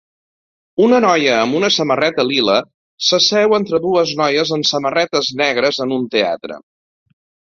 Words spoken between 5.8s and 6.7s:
en un teatre.